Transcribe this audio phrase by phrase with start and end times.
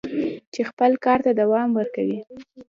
[0.53, 2.17] چې خپل کار ته دوام ورکړي."